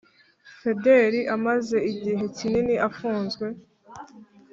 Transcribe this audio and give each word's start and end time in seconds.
fideli 0.59 1.19
amaze 1.35 1.77
igihe 1.91 2.23
kinini 2.37 2.75
afunzwe 2.87 3.45